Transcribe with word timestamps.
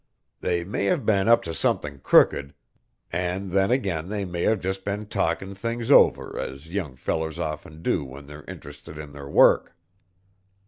They 0.39 0.63
may 0.63 0.85
have 0.85 1.05
been 1.05 1.27
up 1.27 1.43
to 1.43 1.53
something 1.53 1.99
crooked, 1.99 2.55
and 3.13 3.51
then 3.51 3.69
again 3.69 4.09
they 4.09 4.25
may 4.25 4.41
have 4.45 4.59
just 4.59 4.83
been 4.83 5.05
talkin' 5.05 5.53
things 5.53 5.91
over 5.91 6.39
as 6.39 6.67
young 6.73 6.95
fellers 6.95 7.37
often 7.37 7.83
do 7.83 8.03
when 8.03 8.25
they're 8.25 8.43
interested 8.47 8.97
in 8.97 9.13
their 9.13 9.29
work. 9.29 9.75